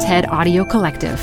TED 0.00 0.28
Audio 0.28 0.64
Collective. 0.64 1.20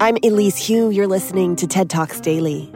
I'm 0.00 0.16
Elise 0.22 0.64
Hu. 0.68 0.90
You're 0.90 1.08
listening 1.08 1.56
to 1.56 1.66
TED 1.66 1.90
Talks 1.90 2.20
Daily. 2.20 2.70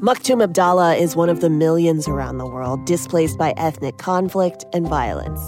Makhtoum 0.00 0.46
Abdalla 0.46 0.96
is 0.96 1.16
one 1.16 1.28
of 1.28 1.40
the 1.40 1.50
millions 1.50 2.06
around 2.06 2.38
the 2.38 2.46
world 2.46 2.84
displaced 2.84 3.38
by 3.38 3.54
ethnic 3.56 3.98
conflict 3.98 4.64
and 4.72 4.86
violence. 4.86 5.40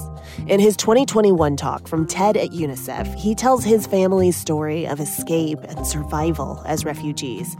In 0.48 0.58
his 0.58 0.76
2021 0.76 1.56
talk 1.56 1.86
from 1.86 2.08
TED 2.08 2.36
at 2.36 2.50
UNICEF, 2.50 3.14
he 3.14 3.36
tells 3.36 3.62
his 3.62 3.86
family's 3.86 4.36
story 4.36 4.84
of 4.86 4.98
escape 4.98 5.60
and 5.68 5.86
survival 5.86 6.62
as 6.66 6.84
refugees. 6.84 7.56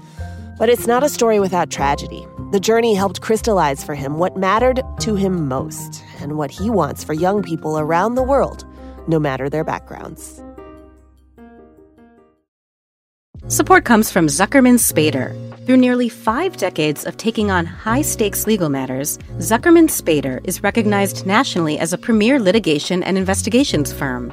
But 0.59 0.69
it's 0.69 0.87
not 0.87 1.03
a 1.03 1.09
story 1.09 1.39
without 1.41 1.71
tragedy. 1.71 2.27
The 2.53 2.61
journey 2.61 2.95
helped 2.95 3.21
crystallize 3.21 3.85
for 3.85 3.95
him 3.95 4.19
what 4.19 4.37
mattered 4.37 4.83
to 5.01 5.15
him 5.15 5.49
most 5.49 6.03
and 6.21 6.39
what 6.39 6.51
he 6.51 6.71
wants 6.71 7.05
for 7.05 7.13
young 7.13 7.43
people 7.43 7.79
around 7.79 8.15
the 8.15 8.23
world, 8.23 8.65
no 9.07 9.19
matter 9.19 9.51
their 9.51 9.65
backgrounds. 9.65 10.43
Support 13.49 13.85
comes 13.85 14.11
from 14.11 14.27
Zuckerman 14.29 14.79
Spader. 14.79 15.35
Through 15.67 15.77
nearly 15.77 16.09
five 16.09 16.57
decades 16.57 17.05
of 17.05 17.17
taking 17.17 17.51
on 17.51 17.67
high 17.67 18.03
stakes 18.03 18.47
legal 18.47 18.69
matters, 18.69 19.19
Zuckerman 19.39 19.89
Spader 19.89 20.41
is 20.45 20.63
recognized 20.63 21.27
nationally 21.27 21.79
as 21.79 21.93
a 21.93 21.99
premier 21.99 22.41
litigation 22.41 23.03
and 23.03 23.19
investigations 23.19 23.93
firm. 23.93 24.33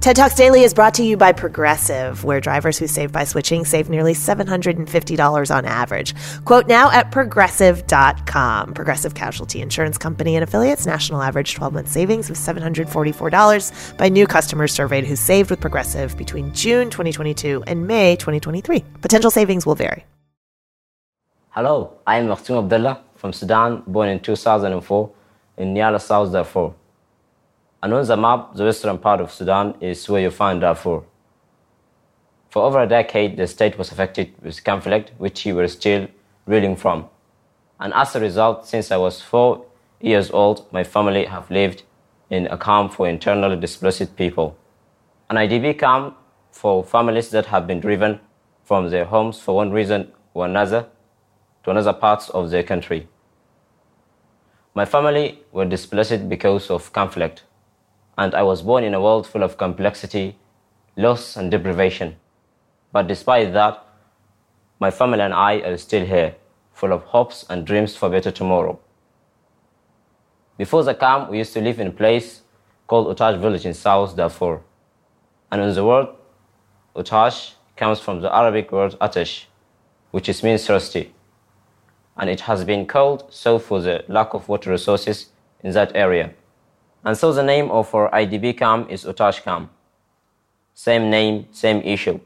TED 0.00 0.14
Talks 0.14 0.34
Daily 0.36 0.62
is 0.62 0.72
brought 0.72 0.94
to 0.94 1.02
you 1.02 1.16
by 1.16 1.32
Progressive, 1.32 2.22
where 2.22 2.40
drivers 2.40 2.78
who 2.78 2.86
save 2.86 3.10
by 3.10 3.24
switching 3.24 3.64
save 3.64 3.88
nearly 3.88 4.12
$750 4.14 5.56
on 5.56 5.64
average. 5.64 6.14
Quote 6.44 6.68
now 6.68 6.90
at 6.92 7.10
progressive.com. 7.10 8.74
Progressive 8.74 9.14
Casualty 9.14 9.60
Insurance 9.60 9.98
Company 9.98 10.36
and 10.36 10.44
affiliates 10.44 10.86
national 10.86 11.22
average 11.22 11.54
12 11.54 11.72
month 11.72 11.88
savings 11.88 12.30
of 12.30 12.36
$744 12.36 13.96
by 13.96 14.08
new 14.08 14.28
customers 14.28 14.72
surveyed 14.72 15.04
who 15.04 15.16
saved 15.16 15.50
with 15.50 15.60
Progressive 15.60 16.16
between 16.16 16.54
June 16.54 16.88
2022 16.88 17.64
and 17.66 17.86
May 17.86 18.14
2023. 18.14 18.84
Potential 19.00 19.30
savings 19.30 19.66
will 19.66 19.74
vary. 19.74 20.04
Hello, 21.50 21.98
I 22.06 22.18
am 22.18 22.28
Makhtoum 22.28 22.68
Abdalla 22.68 23.00
from 23.16 23.32
Sudan, 23.32 23.82
born 23.86 24.10
in 24.10 24.20
2004 24.20 25.10
in 25.56 25.74
Nyala, 25.74 26.00
South 26.00 26.30
Darfur. 26.30 26.74
And 27.86 27.94
on 27.94 28.04
the 28.04 28.16
map, 28.16 28.52
the 28.56 28.64
western 28.64 28.98
part 28.98 29.20
of 29.20 29.30
Sudan 29.30 29.76
is 29.80 30.08
where 30.08 30.20
you 30.20 30.32
find 30.32 30.60
Darfur. 30.60 31.04
For 32.50 32.64
over 32.64 32.80
a 32.80 32.88
decade, 32.88 33.36
the 33.36 33.46
state 33.46 33.78
was 33.78 33.92
affected 33.92 34.34
with 34.42 34.64
conflict, 34.64 35.12
which 35.18 35.44
we 35.44 35.52
were 35.52 35.68
still 35.68 36.08
reeling 36.46 36.74
from. 36.74 37.08
And 37.78 37.94
as 37.94 38.16
a 38.16 38.20
result, 38.20 38.66
since 38.66 38.90
I 38.90 38.96
was 38.96 39.22
four 39.22 39.66
years 40.00 40.32
old, 40.32 40.66
my 40.72 40.82
family 40.82 41.26
have 41.26 41.48
lived 41.48 41.84
in 42.28 42.48
a 42.48 42.58
camp 42.58 42.92
for 42.92 43.06
internally 43.06 43.54
displaced 43.54 44.16
people. 44.16 44.58
An 45.30 45.36
IDP 45.36 45.78
camp 45.78 46.16
for 46.50 46.82
families 46.82 47.30
that 47.30 47.46
have 47.46 47.68
been 47.68 47.78
driven 47.78 48.18
from 48.64 48.90
their 48.90 49.04
homes 49.04 49.38
for 49.38 49.54
one 49.54 49.70
reason 49.70 50.10
or 50.34 50.46
another 50.46 50.88
to 51.62 51.70
another 51.70 51.92
parts 51.92 52.30
of 52.30 52.50
their 52.50 52.64
country. 52.64 53.06
My 54.74 54.84
family 54.84 55.44
were 55.52 55.64
displaced 55.64 56.28
because 56.28 56.68
of 56.68 56.92
conflict 56.92 57.44
and 58.18 58.34
I 58.34 58.42
was 58.42 58.62
born 58.62 58.84
in 58.84 58.94
a 58.94 59.00
world 59.00 59.26
full 59.26 59.42
of 59.42 59.58
complexity, 59.58 60.36
loss, 60.96 61.36
and 61.36 61.50
deprivation. 61.50 62.16
But 62.92 63.08
despite 63.08 63.52
that, 63.52 63.84
my 64.78 64.90
family 64.90 65.20
and 65.20 65.34
I 65.34 65.58
are 65.60 65.76
still 65.76 66.04
here, 66.04 66.34
full 66.72 66.92
of 66.92 67.02
hopes 67.04 67.44
and 67.48 67.66
dreams 67.66 67.96
for 67.96 68.06
a 68.06 68.10
better 68.10 68.30
tomorrow. 68.30 68.78
Before 70.56 70.82
the 70.82 70.94
camp, 70.94 71.30
we 71.30 71.38
used 71.38 71.52
to 71.52 71.60
live 71.60 71.80
in 71.80 71.88
a 71.88 71.92
place 71.92 72.42
called 72.86 73.08
Otash 73.08 73.38
village 73.38 73.66
in 73.66 73.74
South 73.74 74.16
Darfur. 74.16 74.62
And 75.50 75.60
in 75.60 75.74
the 75.74 75.84
word, 75.84 76.08
Otash 76.94 77.54
comes 77.76 78.00
from 78.00 78.22
the 78.22 78.34
Arabic 78.34 78.72
word 78.72 78.92
Atash, 79.00 79.44
which 80.10 80.28
is 80.28 80.42
means 80.42 80.66
thirsty. 80.66 81.12
And 82.16 82.30
it 82.30 82.40
has 82.42 82.64
been 82.64 82.86
called 82.86 83.26
so 83.28 83.58
for 83.58 83.82
the 83.82 84.04
lack 84.08 84.32
of 84.32 84.48
water 84.48 84.70
resources 84.70 85.26
in 85.62 85.72
that 85.72 85.92
area. 85.94 86.32
And 87.06 87.16
so 87.16 87.32
the 87.32 87.44
name 87.44 87.70
of 87.70 87.94
our 87.94 88.10
IDP 88.10 88.58
camp 88.58 88.90
is 88.90 89.04
Otash 89.06 89.40
camp. 89.44 89.70
Same 90.74 91.08
name, 91.08 91.46
same 91.52 91.80
issue. 91.82 92.18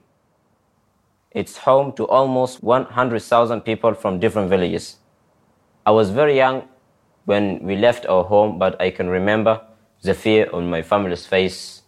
It's 1.33 1.59
home 1.59 1.93
to 1.97 2.09
almost 2.09 2.63
100,000 2.63 3.61
people 3.61 3.93
from 3.93 4.19
different 4.19 4.49
villages. 4.49 4.97
I 5.85 5.91
was 5.91 6.09
very 6.09 6.35
young 6.35 6.67
when 7.27 7.63
we 7.63 7.77
left 7.77 8.07
our 8.07 8.25
home, 8.25 8.59
but 8.59 8.81
I 8.81 8.91
can 8.91 9.11
remember 9.11 9.61
the 10.01 10.15
fear 10.15 10.49
on 10.51 10.71
my 10.71 10.81
family's 10.81 11.27
face 11.27 11.83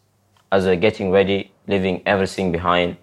as 0.53 0.67
were 0.67 0.77
getting 0.77 1.11
ready, 1.11 1.51
leaving 1.67 2.03
everything 2.05 2.53
behind. 2.53 2.99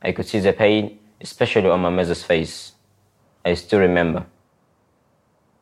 I 0.00 0.12
could 0.12 0.26
see 0.26 0.38
the 0.38 0.52
pain, 0.52 1.00
especially 1.20 1.68
on 1.68 1.80
my 1.80 1.90
mother's 1.90 2.22
face. 2.22 2.74
I 3.44 3.54
still 3.54 3.80
remember. 3.80 4.26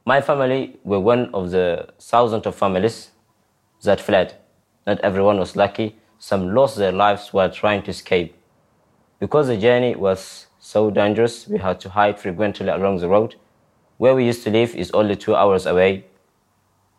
My 0.05 0.21
family 0.21 0.79
were 0.85 1.01
one 1.01 1.31
of 1.33 1.53
the 1.53 1.89
thousands 1.99 2.45
of 2.45 2.55
families 2.55 3.12
that 3.83 4.01
fled. 4.01 4.35
Not 4.87 5.01
everyone 5.01 5.39
was 5.39 5.57
lucky. 5.57 5.97
Some 6.19 6.55
lost 6.55 6.77
their 6.77 6.93
lives 6.93 7.33
while 7.33 7.51
trying 7.51 7.83
to 7.83 7.91
escape. 7.91 8.35
Because 9.19 9.49
the 9.49 9.57
journey 9.57 9.95
was 9.95 10.47
so 10.59 10.91
dangerous, 10.91 11.47
we 11.49 11.59
had 11.59 11.81
to 11.81 11.91
hide 11.91 12.19
frequently 12.19 12.69
along 12.69 12.99
the 12.99 13.09
road. 13.09 13.37
Where 13.99 14.15
we 14.15 14.27
used 14.27 14.45
to 14.45 14.51
live 14.51 14.75
is 14.75 14.91
only 14.93 15.17
two 15.17 15.35
hours 15.35 15.67
away, 15.67 16.05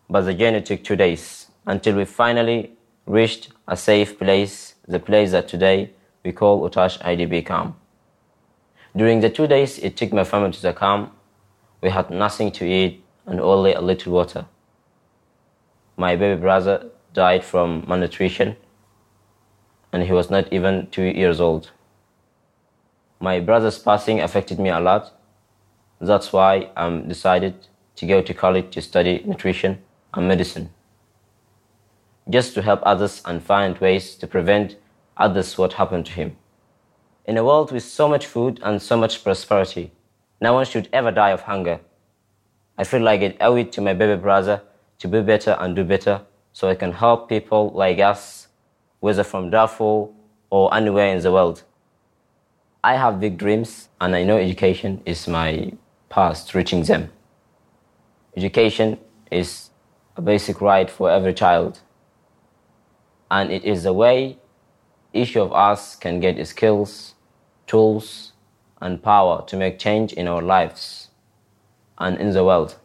but 0.09 0.21
the 0.21 0.33
journey 0.33 0.61
took 0.61 0.83
two 0.83 0.95
days 0.95 1.47
until 1.65 1.95
we 1.95 2.05
finally 2.05 2.73
reached 3.05 3.49
a 3.67 3.75
safe 3.75 4.17
place, 4.17 4.75
the 4.87 4.99
place 4.99 5.31
that 5.31 5.47
today 5.47 5.91
we 6.23 6.31
call 6.31 6.63
Otash 6.63 6.99
IDP 6.99 7.45
camp. 7.45 7.75
During 8.95 9.21
the 9.21 9.29
two 9.29 9.47
days 9.47 9.79
it 9.79 9.97
took 9.97 10.13
my 10.13 10.23
family 10.23 10.51
to 10.51 10.61
the 10.61 10.73
camp, 10.73 11.13
we 11.81 11.89
had 11.89 12.09
nothing 12.09 12.51
to 12.53 12.65
eat 12.65 13.03
and 13.25 13.39
only 13.39 13.73
a 13.73 13.81
little 13.81 14.13
water 14.13 14.45
my 15.97 16.15
baby 16.15 16.39
brother 16.39 16.89
died 17.13 17.43
from 17.43 17.85
malnutrition 17.87 18.55
and 19.91 20.03
he 20.03 20.11
was 20.11 20.29
not 20.29 20.51
even 20.51 20.87
two 20.89 21.03
years 21.03 21.39
old. 21.39 21.71
My 23.19 23.39
brother's 23.39 23.77
passing 23.77 24.19
affected 24.19 24.59
me 24.59 24.69
a 24.69 24.79
lot. 24.79 25.13
That's 26.01 26.33
why 26.33 26.69
I 26.75 26.89
decided 27.07 27.67
to 27.95 28.07
go 28.07 28.21
to 28.21 28.33
college 28.33 28.73
to 28.73 28.81
study 28.81 29.23
nutrition 29.25 29.81
and 30.13 30.27
medicine. 30.27 30.71
Just 32.29 32.53
to 32.55 32.61
help 32.63 32.81
others 32.83 33.21
and 33.25 33.43
find 33.43 33.77
ways 33.77 34.15
to 34.15 34.27
prevent 34.27 34.77
others 35.15 35.57
what 35.57 35.73
happened 35.73 36.07
to 36.07 36.13
him. 36.13 36.35
In 37.25 37.37
a 37.37 37.43
world 37.45 37.71
with 37.71 37.83
so 37.83 38.09
much 38.09 38.25
food 38.25 38.59
and 38.63 38.81
so 38.81 38.97
much 38.97 39.23
prosperity, 39.23 39.91
no 40.41 40.53
one 40.53 40.65
should 40.65 40.89
ever 40.91 41.11
die 41.11 41.29
of 41.29 41.41
hunger. 41.41 41.79
I 42.77 42.83
feel 42.83 43.01
like 43.01 43.21
I 43.21 43.37
owe 43.39 43.55
it 43.55 43.71
to 43.73 43.81
my 43.81 43.93
baby 43.93 44.19
brother 44.19 44.63
to 45.03 45.09
be 45.09 45.21
better 45.21 45.57
and 45.59 45.75
do 45.75 45.83
better 45.83 46.21
so 46.53 46.69
I 46.69 46.75
can 46.75 46.93
help 46.93 47.27
people 47.27 47.71
like 47.75 47.99
us, 47.99 48.47
whether 49.01 49.25
from 49.25 49.49
Darfur 49.49 50.07
or 50.49 50.73
anywhere 50.73 51.13
in 51.13 51.21
the 51.21 51.29
world. 51.29 51.63
I 52.85 52.95
have 52.95 53.19
big 53.19 53.37
dreams 53.37 53.89
and 53.99 54.15
I 54.15 54.23
know 54.23 54.37
education 54.37 55.01
is 55.05 55.27
my 55.27 55.73
path 56.07 56.47
to 56.47 56.57
reaching 56.57 56.83
them. 56.83 57.11
Education 58.37 58.97
is 59.29 59.71
a 60.15 60.21
basic 60.21 60.61
right 60.61 60.89
for 60.89 61.11
every 61.11 61.33
child 61.33 61.81
and 63.29 63.51
it 63.51 63.65
is 63.65 63.85
a 63.85 63.91
way 63.91 64.37
each 65.11 65.35
of 65.35 65.51
us 65.51 65.97
can 65.97 66.21
get 66.21 66.47
skills, 66.47 67.15
tools, 67.67 68.31
and 68.79 69.03
power 69.03 69.43
to 69.47 69.57
make 69.57 69.79
change 69.79 70.13
in 70.13 70.29
our 70.29 70.41
lives 70.41 71.09
and 71.97 72.17
in 72.21 72.31
the 72.31 72.45
world. 72.45 72.77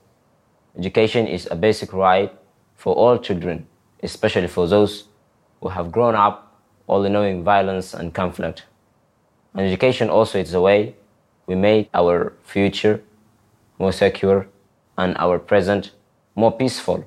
Education 0.77 1.27
is 1.27 1.49
a 1.51 1.57
basic 1.57 1.93
right 1.93 2.33
for 2.75 2.95
all 2.95 3.19
children, 3.19 3.67
especially 4.03 4.49
for 4.49 4.67
those 4.67 5.05
who 5.61 5.69
have 5.69 5.93
grown 5.93 6.15
up 6.15 6.61
only 6.89 7.11
knowing 7.11 7.45
violence 7.45 7.95
and 7.95 8.15
conflict. 8.15 8.65
And 9.55 9.67
education 9.67 10.09
also 10.11 10.39
is 10.39 10.53
the 10.53 10.61
way 10.61 10.95
we 11.47 11.55
make 11.55 11.89
our 11.95 12.35
future 12.43 13.03
more 13.79 13.93
secure 13.93 14.49
and 14.97 15.17
our 15.19 15.39
present 15.39 15.93
more 16.35 16.53
peaceful. 16.53 17.05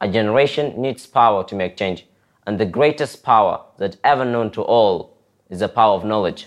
A 0.00 0.08
generation 0.08 0.80
needs 0.80 1.06
power 1.06 1.44
to 1.44 1.54
make 1.54 1.76
change, 1.76 2.06
and 2.46 2.58
the 2.58 2.66
greatest 2.66 3.22
power 3.22 3.60
that 3.78 3.96
ever 4.02 4.24
known 4.24 4.50
to 4.52 4.62
all 4.62 5.16
is 5.50 5.60
the 5.60 5.68
power 5.68 5.94
of 5.94 6.04
knowledge. 6.04 6.46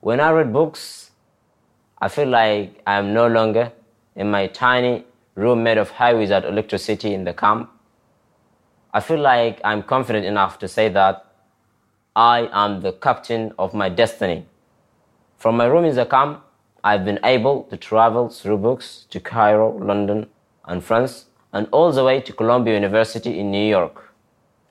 When 0.00 0.20
I 0.20 0.30
read 0.30 0.52
books, 0.52 1.10
I 1.98 2.08
feel 2.08 2.28
like 2.28 2.80
I 2.86 2.98
am 2.98 3.14
no 3.14 3.26
longer 3.26 3.72
in 4.16 4.30
my 4.30 4.46
tiny 4.46 5.04
room 5.34 5.62
made 5.62 5.78
of 5.78 5.90
high 5.90 6.14
without 6.14 6.44
electricity 6.44 7.14
in 7.14 7.24
the 7.24 7.32
camp. 7.32 7.70
I 8.92 9.00
feel 9.00 9.20
like 9.20 9.60
I'm 9.64 9.82
confident 9.82 10.26
enough 10.26 10.58
to 10.58 10.68
say 10.68 10.88
that 10.90 11.26
I 12.14 12.48
am 12.52 12.82
the 12.82 12.92
captain 12.92 13.52
of 13.58 13.72
my 13.72 13.88
destiny. 13.88 14.46
From 15.38 15.56
my 15.56 15.64
room 15.64 15.84
in 15.84 15.94
the 15.94 16.04
camp, 16.04 16.42
I've 16.84 17.04
been 17.04 17.20
able 17.24 17.62
to 17.64 17.76
travel 17.76 18.28
through 18.28 18.58
books 18.58 19.06
to 19.10 19.20
Cairo, 19.20 19.78
London, 19.78 20.26
and 20.66 20.84
France, 20.84 21.26
and 21.52 21.68
all 21.72 21.90
the 21.92 22.04
way 22.04 22.20
to 22.20 22.32
Columbia 22.32 22.74
University 22.74 23.38
in 23.38 23.50
New 23.50 23.66
York. 23.66 24.12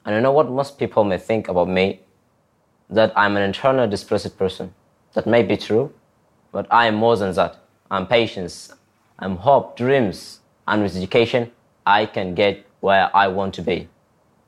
And 0.05 0.15
I 0.15 0.19
know 0.19 0.31
what 0.31 0.49
most 0.49 0.77
people 0.77 1.03
may 1.03 1.17
think 1.17 1.47
about 1.47 1.67
me 1.67 2.01
that 2.89 3.13
I'm 3.15 3.37
an 3.37 3.43
internal 3.43 3.87
displaced 3.87 4.37
person. 4.37 4.73
That 5.13 5.25
may 5.25 5.41
be 5.43 5.57
true, 5.57 5.93
but 6.51 6.67
I 6.69 6.87
am 6.87 6.95
more 6.95 7.17
than 7.17 7.33
that. 7.33 7.57
I'm 7.89 8.07
patience, 8.07 8.73
I'm 9.23 9.37
hope, 9.37 9.77
dreams, 9.77 10.39
and 10.67 10.81
with 10.81 10.97
education, 10.97 11.51
I 11.85 12.07
can 12.07 12.33
get 12.33 12.65
where 12.79 13.15
I 13.15 13.27
want 13.27 13.53
to 13.53 13.61
be. 13.61 13.87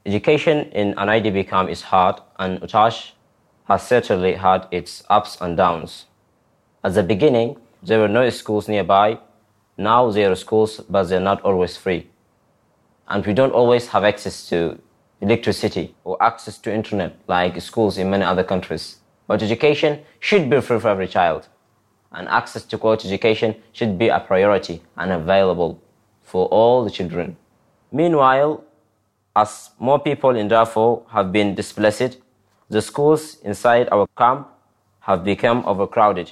Education 0.04 0.72
in 0.72 0.96
an 0.98 1.10
IDP 1.10 1.48
camp 1.48 1.70
is 1.70 1.84
hard, 1.84 2.20
and 2.40 2.60
Otash 2.64 3.14
has 3.66 3.88
certainly 3.88 4.34
had 4.34 4.68
its 4.72 5.04
ups 5.12 5.38
and 5.40 5.56
downs. 5.56 6.08
At 6.84 6.96
the 6.96 7.04
beginning, 7.04 7.58
there 7.84 8.00
were 8.00 8.08
no 8.08 8.32
schools 8.32 8.68
nearby. 8.68 9.20
Now 9.78 10.10
there 10.10 10.32
are 10.32 10.36
schools, 10.36 10.82
but 10.90 11.04
they're 11.04 11.20
not 11.20 11.44
always 11.44 11.78
free. 11.78 12.10
And 13.08 13.24
we 13.28 13.34
don't 13.36 13.54
always 13.54 13.90
have 13.90 14.04
access 14.04 14.50
to 14.50 14.80
electricity 15.22 15.94
or 16.04 16.18
access 16.20 16.58
to 16.58 16.74
internet 16.74 17.16
like 17.28 17.62
schools 17.62 18.00
in 18.00 18.10
many 18.10 18.24
other 18.24 18.44
countries. 18.44 18.98
But 19.28 19.44
education 19.44 20.00
should 20.20 20.50
be 20.50 20.62
free 20.62 20.80
for 20.80 20.90
every 20.90 21.08
child. 21.08 21.48
And 22.14 22.28
access 22.30 22.64
to 22.66 22.78
quality 22.78 23.08
education 23.08 23.56
should 23.72 23.98
be 23.98 24.10
a 24.10 24.20
priority 24.20 24.84
and 24.98 25.12
available 25.12 25.82
for 26.22 26.46
all 26.48 26.84
the 26.84 26.92
children. 26.92 27.38
Meanwhile, 27.92 28.64
as 29.36 29.72
more 29.80 30.00
people 30.00 30.36
in 30.36 30.48
Darfur 30.48 30.98
have 31.10 31.32
been 31.32 31.56
displaced, 31.56 32.18
the 32.70 32.82
schools 32.82 33.38
inside 33.44 33.90
our 33.92 34.08
camp 34.18 34.48
have 35.02 35.24
become 35.24 35.64
overcrowded. 35.66 36.32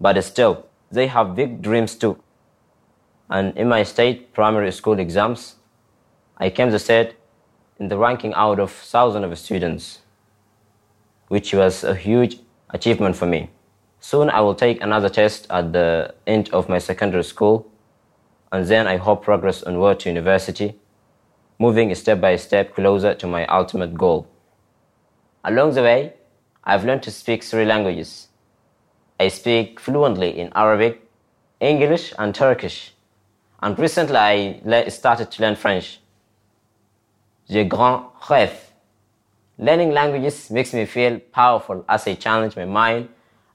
But 0.00 0.22
still, 0.22 0.66
they 0.92 1.06
have 1.06 1.34
big 1.34 1.60
dreams 1.62 1.94
too. 1.94 2.22
And 3.30 3.56
in 3.56 3.68
my 3.68 3.82
state 3.82 4.32
primary 4.32 4.72
school 4.72 4.98
exams, 4.98 5.56
I 6.38 6.50
came 6.50 6.70
to 6.70 6.78
third 6.78 7.14
in 7.78 7.88
the 7.88 7.98
ranking 7.98 8.32
out 8.34 8.58
of 8.60 8.70
thousands 8.70 9.24
of 9.24 9.38
students, 9.38 10.00
which 11.28 11.52
was 11.52 11.84
a 11.84 11.94
huge 11.94 12.38
achievement 12.70 13.16
for 13.16 13.26
me. 13.26 13.50
Soon 14.00 14.30
I 14.30 14.40
will 14.40 14.54
take 14.54 14.80
another 14.82 15.08
test 15.08 15.46
at 15.50 15.72
the 15.72 16.14
end 16.26 16.50
of 16.50 16.68
my 16.68 16.78
secondary 16.78 17.24
school, 17.24 17.70
and 18.52 18.66
then 18.66 18.86
I 18.86 18.96
hope 18.96 19.24
progress 19.24 19.62
onward 19.62 20.00
to 20.00 20.08
university, 20.08 20.78
moving 21.58 21.94
step 21.94 22.20
by 22.20 22.36
step 22.36 22.74
closer 22.74 23.14
to 23.14 23.26
my 23.26 23.44
ultimate 23.46 23.94
goal. 23.94 24.26
Along 25.44 25.74
the 25.74 25.82
way, 25.82 26.14
I've 26.64 26.84
learned 26.84 27.02
to 27.04 27.10
speak 27.10 27.42
three 27.42 27.64
languages. 27.64 28.28
I 29.18 29.28
speak 29.28 29.80
fluently 29.80 30.38
in 30.38 30.52
Arabic, 30.54 31.02
English, 31.60 32.12
and 32.18 32.34
Turkish. 32.34 32.94
And 33.60 33.76
recently 33.78 34.16
I 34.16 34.88
started 34.88 35.30
to 35.32 35.42
learn 35.42 35.56
French. 35.56 36.00
Je 37.50 37.64
grand 37.64 38.04
rêve. 38.20 38.52
Learning 39.58 39.90
languages 39.90 40.50
makes 40.50 40.72
me 40.72 40.84
feel 40.84 41.18
powerful 41.32 41.84
as 41.88 42.06
I 42.06 42.14
challenge 42.14 42.54
my 42.54 42.64
mind. 42.64 43.08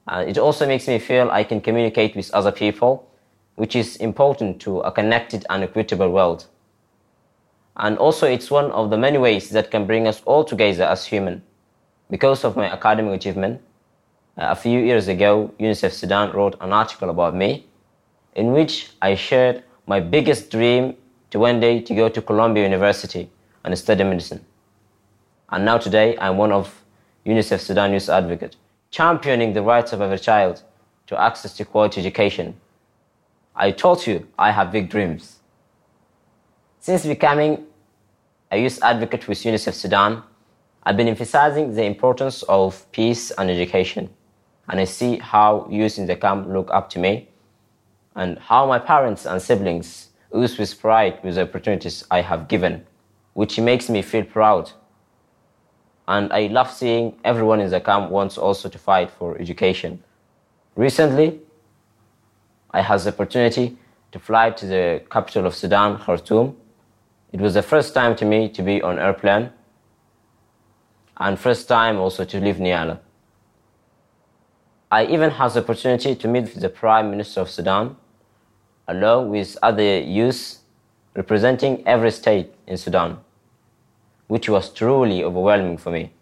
Uh, 0.06 0.24
it 0.26 0.38
also 0.38 0.66
makes 0.66 0.86
me 0.86 0.98
feel 0.98 1.30
I 1.30 1.44
can 1.44 1.60
communicate 1.60 2.14
with 2.14 2.30
other 2.32 2.52
people, 2.52 3.08
which 3.56 3.74
is 3.74 3.96
important 3.96 4.60
to 4.62 4.80
a 4.80 4.92
connected 4.92 5.46
and 5.48 5.62
equitable 5.64 6.10
world. 6.10 6.46
And 7.76 7.98
also, 7.98 8.26
it's 8.26 8.50
one 8.50 8.70
of 8.70 8.90
the 8.90 8.96
many 8.96 9.18
ways 9.18 9.50
that 9.50 9.70
can 9.70 9.86
bring 9.86 10.06
us 10.06 10.22
all 10.24 10.44
together 10.44 10.84
as 10.84 11.06
human. 11.06 11.42
Because 12.10 12.44
of 12.44 12.56
my 12.56 12.70
academic 12.70 13.14
achievement, 13.14 13.60
uh, 14.36 14.48
a 14.50 14.54
few 14.54 14.80
years 14.80 15.08
ago, 15.08 15.52
UNICEF 15.58 15.92
Sudan 15.92 16.32
wrote 16.32 16.56
an 16.60 16.72
article 16.72 17.10
about 17.10 17.34
me 17.34 17.66
in 18.34 18.52
which 18.52 18.90
I 19.00 19.14
shared 19.14 19.62
my 19.86 20.00
biggest 20.00 20.50
dream 20.50 20.96
to 21.30 21.38
one 21.38 21.60
day 21.60 21.80
to 21.80 21.94
go 21.94 22.08
to 22.08 22.22
Columbia 22.22 22.64
University 22.64 23.30
and 23.64 23.76
study 23.76 24.04
medicine. 24.04 24.44
And 25.50 25.64
now 25.64 25.78
today, 25.78 26.16
I'm 26.18 26.36
one 26.36 26.52
of 26.52 26.82
UNICEF 27.26 27.60
Sudan 27.60 27.92
Youth 27.92 28.08
Advocate, 28.08 28.56
championing 28.94 29.52
the 29.54 29.62
rights 29.62 29.92
of 29.92 30.00
every 30.00 30.20
child 30.20 30.62
to 31.08 31.20
access 31.20 31.52
to 31.56 31.64
quality 31.64 32.00
education. 32.00 32.54
I 33.56 33.72
told 33.72 34.06
you 34.06 34.28
I 34.38 34.52
have 34.52 34.70
big 34.70 34.88
dreams. 34.88 35.40
Since 36.78 37.04
becoming 37.04 37.64
a 38.52 38.56
youth 38.56 38.78
advocate 38.82 39.26
with 39.26 39.38
UNICEF 39.38 39.74
Sudan, 39.74 40.22
I've 40.84 40.96
been 40.96 41.08
emphasizing 41.08 41.74
the 41.74 41.82
importance 41.82 42.44
of 42.44 42.86
peace 42.92 43.32
and 43.32 43.50
education. 43.50 44.10
And 44.68 44.78
I 44.78 44.84
see 44.84 45.18
how 45.18 45.66
youth 45.68 45.98
in 45.98 46.06
the 46.06 46.14
camp 46.14 46.46
look 46.46 46.70
up 46.72 46.88
to 46.90 47.00
me 47.00 47.28
and 48.14 48.38
how 48.38 48.64
my 48.64 48.78
parents 48.78 49.26
and 49.26 49.42
siblings 49.42 50.10
ooze 50.36 50.56
with 50.56 50.80
pride 50.80 51.18
with 51.24 51.34
the 51.34 51.42
opportunities 51.42 52.04
I 52.12 52.20
have 52.20 52.46
given, 52.46 52.86
which 53.32 53.58
makes 53.58 53.90
me 53.90 54.02
feel 54.02 54.24
proud. 54.24 54.70
And 56.06 56.32
I 56.32 56.48
love 56.48 56.70
seeing 56.70 57.16
everyone 57.24 57.60
in 57.60 57.70
the 57.70 57.80
camp 57.80 58.10
wants 58.10 58.36
also 58.36 58.68
to 58.68 58.78
fight 58.78 59.10
for 59.10 59.38
education. 59.38 60.02
Recently, 60.76 61.40
I 62.70 62.82
had 62.82 63.00
the 63.00 63.10
opportunity 63.10 63.76
to 64.12 64.18
fly 64.18 64.50
to 64.50 64.66
the 64.66 65.02
capital 65.10 65.46
of 65.46 65.54
Sudan, 65.54 65.98
Khartoum. 65.98 66.56
It 67.32 67.40
was 67.40 67.54
the 67.54 67.62
first 67.62 67.94
time 67.94 68.14
to 68.16 68.24
me 68.24 68.48
to 68.50 68.62
be 68.62 68.82
on 68.82 68.98
airplane 68.98 69.50
and 71.16 71.38
first 71.38 71.68
time 71.68 71.98
also 71.98 72.24
to 72.24 72.40
leave 72.40 72.56
Nyala. 72.56 72.98
I 74.90 75.06
even 75.06 75.30
had 75.30 75.52
the 75.52 75.60
opportunity 75.60 76.14
to 76.14 76.28
meet 76.28 76.54
the 76.54 76.68
Prime 76.68 77.10
Minister 77.10 77.40
of 77.40 77.50
Sudan 77.50 77.96
along 78.86 79.30
with 79.30 79.56
other 79.62 80.00
youths 80.00 80.60
representing 81.14 81.86
every 81.86 82.10
state 82.10 82.52
in 82.66 82.76
Sudan, 82.76 83.18
which 84.28 84.48
was 84.48 84.70
truly 84.70 85.22
overwhelming 85.22 85.76
for 85.76 85.90
me. 85.90 86.12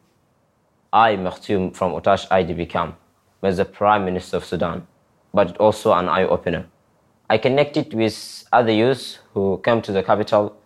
I, 0.92 1.16
Makhtoum 1.16 1.74
from 1.74 1.92
Otash 1.92 2.26
IDP 2.28 2.68
camp, 2.68 2.96
was 3.40 3.56
the 3.56 3.64
Prime 3.64 4.04
Minister 4.04 4.36
of 4.36 4.44
Sudan, 4.44 4.86
but 5.32 5.56
also 5.56 5.92
an 5.92 6.08
eye 6.08 6.24
opener. 6.24 6.66
I 7.30 7.38
connected 7.38 7.94
with 7.94 8.44
other 8.52 8.72
youths 8.72 9.18
who 9.32 9.60
came 9.64 9.80
to 9.82 9.92
the 9.92 10.02
capital 10.02 10.56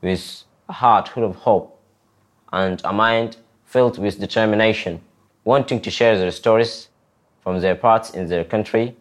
with 0.00 0.42
a 0.68 0.72
heart 0.72 1.08
full 1.08 1.24
of 1.24 1.36
hope 1.36 1.80
and 2.52 2.80
a 2.84 2.92
mind 2.92 3.36
filled 3.64 3.98
with 3.98 4.18
determination, 4.18 5.00
wanting 5.44 5.80
to 5.82 5.90
share 5.90 6.18
their 6.18 6.30
stories 6.30 6.88
from 7.40 7.60
their 7.60 7.74
parts 7.74 8.10
in 8.10 8.26
their 8.26 8.44
country. 8.44 8.96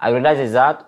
I 0.00 0.10
realized 0.10 0.52
that 0.54 0.86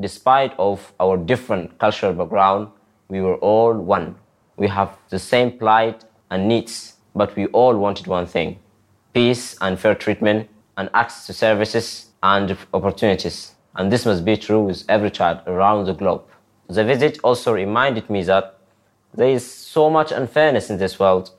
despite 0.00 0.54
of 0.58 0.92
our 0.98 1.16
different 1.16 1.78
cultural 1.78 2.12
background, 2.12 2.68
we 3.08 3.20
were 3.20 3.36
all 3.36 3.74
one. 3.74 4.16
We 4.56 4.68
have 4.68 4.96
the 5.08 5.18
same 5.18 5.58
plight 5.58 6.04
and 6.30 6.48
needs, 6.48 6.94
but 7.14 7.34
we 7.36 7.46
all 7.46 7.76
wanted 7.76 8.06
one 8.06 8.26
thing 8.26 8.58
peace 9.12 9.56
and 9.60 9.78
fair 9.78 9.94
treatment 9.94 10.48
and 10.76 10.88
access 10.94 11.26
to 11.26 11.32
services 11.32 12.06
and 12.22 12.56
opportunities. 12.72 13.54
And 13.76 13.92
this 13.92 14.06
must 14.06 14.24
be 14.24 14.36
true 14.36 14.62
with 14.62 14.84
every 14.88 15.10
child 15.10 15.40
around 15.46 15.86
the 15.86 15.92
globe. 15.92 16.22
The 16.68 16.84
visit 16.84 17.18
also 17.22 17.52
reminded 17.52 18.08
me 18.08 18.22
that 18.24 18.58
there 19.14 19.28
is 19.28 19.44
so 19.50 19.90
much 19.90 20.12
unfairness 20.12 20.70
in 20.70 20.78
this 20.78 20.98
world. 20.98 21.30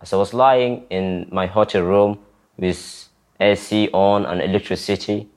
As 0.00 0.12
I 0.12 0.16
was 0.16 0.32
lying 0.32 0.84
in 0.88 1.28
my 1.30 1.46
hotel 1.46 1.82
room 1.82 2.18
with 2.56 3.08
AC 3.40 3.90
on 3.92 4.24
and 4.24 4.40
electricity, 4.40 5.28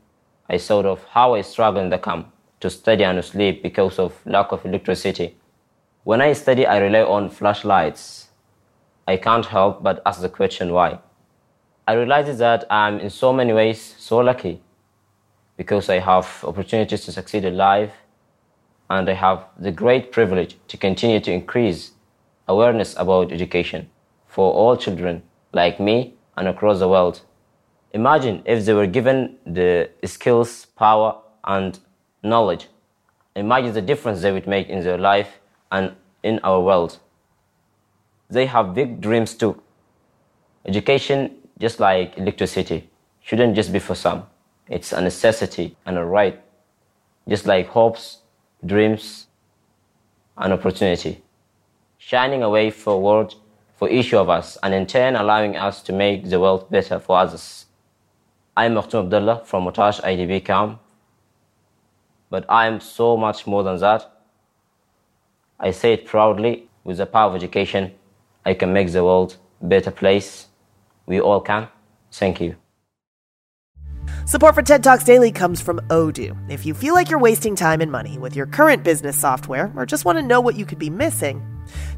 I 0.50 0.58
thought 0.58 0.86
of 0.86 1.04
how 1.06 1.36
I 1.36 1.42
struggled 1.42 1.84
in 1.84 1.90
the 1.90 1.98
camp 1.98 2.32
to 2.62 2.70
study 2.70 3.04
and 3.04 3.24
sleep 3.24 3.62
because 3.62 4.00
of 4.00 4.16
lack 4.26 4.52
of 4.52 4.66
electricity. 4.66 5.36
When 6.04 6.22
I 6.22 6.34
study, 6.34 6.66
I 6.66 6.78
rely 6.78 7.02
on 7.02 7.30
flashlights. 7.30 8.30
I 9.08 9.18
can't 9.18 9.46
help 9.46 9.84
but 9.84 10.02
ask 10.06 10.22
the 10.22 10.30
question 10.30 10.72
why. 10.72 11.00
I 11.88 11.94
realize 11.94 12.38
that 12.38 12.66
I'm 12.70 13.00
in 13.00 13.10
so 13.10 13.34
many 13.34 13.52
ways 13.52 13.96
so 13.98 14.20
lucky 14.20 14.62
because 15.58 15.90
I 15.90 16.00
have 16.00 16.44
opportunities 16.48 17.04
to 17.06 17.12
succeed 17.12 17.44
in 17.44 17.58
life 17.58 17.92
and 18.90 19.10
I 19.10 19.14
have 19.14 19.46
the 19.58 19.72
great 19.72 20.12
privilege 20.12 20.56
to 20.70 20.78
continue 20.78 21.20
to 21.20 21.32
increase 21.32 21.92
awareness 22.48 22.96
about 22.98 23.32
education 23.32 23.90
for 24.26 24.54
all 24.54 24.78
children 24.78 25.22
like 25.52 25.80
me 25.80 26.14
and 26.38 26.48
across 26.48 26.80
the 26.80 26.88
world. 26.88 27.22
Imagine 27.92 28.42
if 28.46 28.66
they 28.66 28.74
were 28.74 28.88
given 28.88 29.38
the 29.46 29.90
skills, 30.06 30.66
power, 30.78 31.18
and 31.44 31.80
knowledge. 32.24 32.68
Imagine 33.36 33.74
the 33.74 33.82
difference 33.82 34.22
they 34.22 34.32
would 34.32 34.48
make 34.48 34.70
in 34.70 34.84
their 34.84 34.98
life 34.98 35.39
and 35.72 35.96
in 36.24 36.40
our 36.44 36.62
world. 36.62 37.00
They 38.30 38.46
have 38.46 38.74
big 38.74 39.02
dreams 39.02 39.34
too. 39.34 39.62
Education, 40.66 41.36
just 41.60 41.80
like 41.80 42.18
electricity, 42.18 42.90
shouldn't 43.22 43.56
just 43.56 43.72
be 43.72 43.80
for 43.80 43.96
some. 43.96 44.24
It's 44.68 44.92
a 44.92 45.02
necessity 45.02 45.76
and 45.86 45.98
a 45.98 46.06
right, 46.06 46.40
just 47.28 47.46
like 47.46 47.68
hopes, 47.68 48.20
dreams, 48.66 49.28
and 50.38 50.54
opportunity. 50.54 51.24
Shining 51.98 52.44
a 52.44 52.50
way 52.50 52.70
forward 52.70 53.34
for 53.76 53.90
each 53.90 54.14
of 54.14 54.30
us 54.30 54.58
and 54.62 54.74
in 54.74 54.86
turn 54.86 55.16
allowing 55.16 55.56
us 55.56 55.82
to 55.84 55.94
make 55.94 56.30
the 56.30 56.40
world 56.40 56.70
better 56.70 57.00
for 57.00 57.18
others. 57.18 57.66
I'm 58.56 58.76
Makhtoum 58.76 59.10
Abdalla 59.10 59.46
from 59.46 59.66
Otash 59.66 60.02
IDP 60.02 60.44
camp, 60.44 60.80
but 62.30 62.46
I 62.50 62.68
am 62.68 62.80
so 62.80 63.16
much 63.16 63.48
more 63.48 63.64
than 63.64 63.80
that. 63.80 64.19
I 65.60 65.72
say 65.72 65.94
it 65.94 66.06
proudly 66.06 66.70
with 66.84 66.98
the 66.98 67.06
power 67.06 67.30
of 67.30 67.36
education, 67.36 67.94
I 68.46 68.54
can 68.54 68.72
make 68.72 68.92
the 68.92 69.04
world 69.04 69.38
a 69.62 69.66
better 69.66 69.92
place. 69.92 70.48
We 71.06 71.20
all 71.20 71.42
can. 71.42 71.68
Thank 72.12 72.40
you. 72.40 72.56
Support 74.26 74.56
for 74.56 74.62
TED 74.62 74.84
Talks 74.84 75.04
Daily 75.04 75.32
comes 75.32 75.60
from 75.60 75.80
Odoo. 75.90 76.38
If 76.50 76.66
you 76.66 76.74
feel 76.74 76.94
like 76.94 77.10
you're 77.10 77.20
wasting 77.20 77.56
time 77.56 77.82
and 77.82 77.92
money 77.92 78.18
with 78.18 78.36
your 78.36 78.46
current 78.46 78.84
business 78.84 79.18
software 79.18 79.72
or 79.76 79.86
just 79.86 80.06
want 80.06 80.18
to 80.18 80.24
know 80.24 80.40
what 80.40 80.56
you 80.56 80.66
could 80.66 80.80
be 80.80 80.90
missing, 80.90 81.46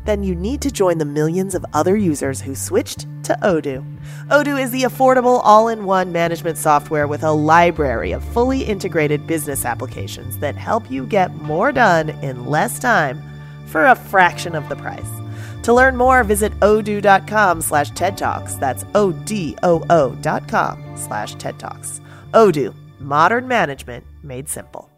then 0.06 0.24
you 0.24 0.34
need 0.34 0.62
to 0.62 0.72
join 0.72 0.98
the 0.98 1.06
millions 1.06 1.56
of 1.56 1.66
other 1.74 1.96
users 1.96 2.42
who 2.42 2.56
switched 2.56 3.02
to 3.24 3.38
Odoo. 3.44 3.86
Odoo 4.30 4.62
is 4.62 4.72
the 4.72 4.84
affordable 4.84 5.42
all 5.44 5.68
in 5.68 5.86
one 5.86 6.12
management 6.12 6.58
software 6.58 7.08
with 7.08 7.24
a 7.24 7.32
library 7.32 8.12
of 8.12 8.24
fully 8.34 8.64
integrated 8.64 9.28
business 9.28 9.66
applications 9.66 10.38
that 10.40 10.56
help 10.56 10.90
you 10.90 11.06
get 11.06 11.36
more 11.36 11.72
done 11.72 12.10
in 12.22 12.46
less 12.46 12.80
time 12.80 13.31
for 13.72 13.86
a 13.86 13.96
fraction 13.96 14.56
of 14.56 14.70
the 14.70 14.76
price. 14.76 15.10
To 15.64 15.74
learn 15.74 15.96
more, 15.96 16.24
visit 16.24 16.52
odoo.com 16.60 17.62
slash 17.62 17.92
TED 17.92 18.18
Talks. 18.18 18.56
That's 18.56 18.86
O-D-O-O 18.94 20.18
dot 20.22 20.48
com 20.48 20.98
slash 20.98 21.36
TED 21.36 21.58
Talks. 21.58 22.02
Odoo, 22.34 22.76
modern 23.00 23.48
management 23.48 24.06
made 24.24 24.50
simple. 24.50 24.91